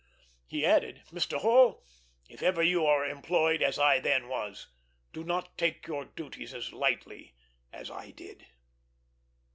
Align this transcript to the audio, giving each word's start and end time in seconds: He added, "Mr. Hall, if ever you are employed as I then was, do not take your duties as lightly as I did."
He 0.47 0.65
added, 0.65 1.03
"Mr. 1.11 1.37
Hall, 1.37 1.83
if 2.27 2.41
ever 2.41 2.63
you 2.63 2.87
are 2.87 3.05
employed 3.05 3.61
as 3.61 3.77
I 3.77 3.99
then 3.99 4.27
was, 4.29 4.65
do 5.13 5.23
not 5.23 5.55
take 5.59 5.85
your 5.85 6.05
duties 6.05 6.55
as 6.55 6.73
lightly 6.73 7.35
as 7.71 7.91
I 7.91 8.09
did." 8.09 8.47